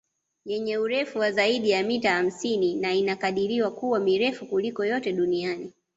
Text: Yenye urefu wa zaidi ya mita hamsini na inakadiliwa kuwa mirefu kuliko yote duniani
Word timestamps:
Yenye 0.45 0.77
urefu 0.77 1.19
wa 1.19 1.31
zaidi 1.31 1.69
ya 1.69 1.83
mita 1.83 2.11
hamsini 2.11 2.75
na 2.75 2.93
inakadiliwa 2.93 3.71
kuwa 3.71 3.99
mirefu 3.99 4.45
kuliko 4.45 4.85
yote 4.85 5.13
duniani 5.13 5.71